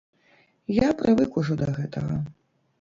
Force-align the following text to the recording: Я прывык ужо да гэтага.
Я 0.77 0.89
прывык 1.03 1.39
ужо 1.43 1.61
да 1.63 1.71
гэтага. 1.79 2.21